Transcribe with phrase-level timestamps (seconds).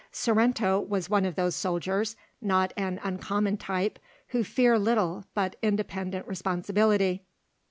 [0.11, 6.27] Sorrento was one of those soldiers, not an uncommon type, who fear little but independent
[6.27, 7.23] responsibility.